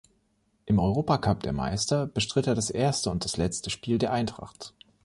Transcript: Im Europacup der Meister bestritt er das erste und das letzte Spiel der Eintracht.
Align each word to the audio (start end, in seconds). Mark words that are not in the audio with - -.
Im 0.65 0.79
Europacup 0.79 1.43
der 1.43 1.53
Meister 1.53 2.07
bestritt 2.07 2.47
er 2.47 2.55
das 2.55 2.71
erste 2.71 3.11
und 3.11 3.23
das 3.23 3.37
letzte 3.37 3.69
Spiel 3.69 3.99
der 3.99 4.11
Eintracht. 4.11 4.73